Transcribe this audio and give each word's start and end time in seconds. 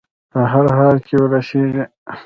په 0.31 0.39
هر 0.51 0.65
حال 0.77 0.97
کې 1.07 1.15
وررسېږي. 1.21 1.83